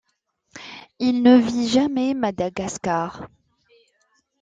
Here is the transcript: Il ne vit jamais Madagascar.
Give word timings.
Il 0.97 1.21
ne 1.21 1.37
vit 1.37 1.67
jamais 1.69 2.15
Madagascar. 2.15 3.27